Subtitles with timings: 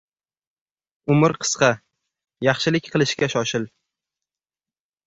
[1.15, 1.69] •Umr qisqa—
[2.49, 3.71] yaxshilik qilishga shoshil.